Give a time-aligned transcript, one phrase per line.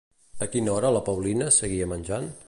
[0.45, 2.31] A quina hora la Paulina seguia menjant?